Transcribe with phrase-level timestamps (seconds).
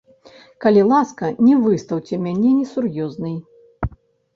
[0.65, 3.41] Калі ласка, не выстаўце мяне несур'ёзнай.